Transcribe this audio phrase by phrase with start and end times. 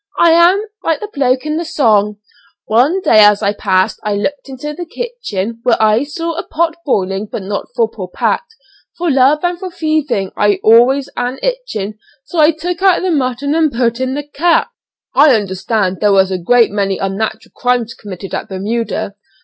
[0.17, 2.17] I am like the bloke in the song
[2.65, 6.77] 'One day as I passed I looked into the kitchen, Where I saw a pot
[6.83, 8.41] boiling, but not for poor Pat;
[8.97, 13.53] For love and for thieving I'd always an itchin', So I took out the mutton
[13.53, 14.71] and put in the cat.'"
[15.13, 19.13] "I understand there was a great many unnatural crimes committed at Bermuda?"